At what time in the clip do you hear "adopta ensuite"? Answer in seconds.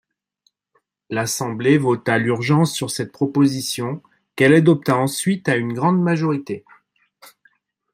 4.55-5.47